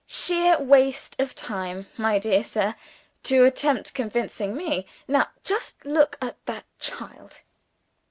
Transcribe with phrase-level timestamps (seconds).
[0.07, 2.73] Sheer waste of time, my dear sir,
[3.21, 4.87] to attempt convincing Me.
[5.07, 7.41] Now, just look at that child!"